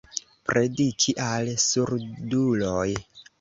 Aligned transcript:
Prediki 0.51 1.15
al 1.25 1.51
surduloj. 1.65 2.89